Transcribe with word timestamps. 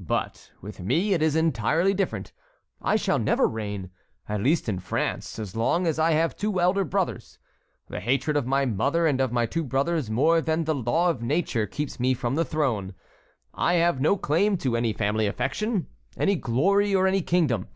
But 0.00 0.50
with 0.60 0.80
me 0.80 1.12
it 1.14 1.22
is 1.22 1.36
entirely 1.36 1.94
different. 1.94 2.32
I 2.82 2.96
shall 2.96 3.20
never 3.20 3.46
reign—at 3.46 4.40
least 4.42 4.68
in 4.68 4.80
France—as 4.80 5.54
long 5.54 5.86
as 5.86 6.00
I 6.00 6.10
have 6.10 6.34
two 6.36 6.60
elder 6.60 6.82
brothers. 6.82 7.38
The 7.86 8.00
hatred 8.00 8.36
of 8.36 8.44
my 8.44 8.64
mother 8.66 9.06
and 9.06 9.20
of 9.20 9.30
my 9.30 9.46
two 9.46 9.62
brothers 9.62 10.10
more 10.10 10.40
than 10.40 10.64
the 10.64 10.74
law 10.74 11.10
of 11.10 11.22
nature 11.22 11.68
keeps 11.68 12.00
me 12.00 12.12
from 12.12 12.34
the 12.34 12.44
throne. 12.44 12.92
I 13.54 13.74
have 13.74 14.00
no 14.00 14.16
claim 14.16 14.56
to 14.56 14.76
any 14.76 14.92
family 14.92 15.28
affection, 15.28 15.86
any 16.16 16.34
glory, 16.34 16.92
or 16.92 17.06
any 17.06 17.22
kingdom. 17.22 17.68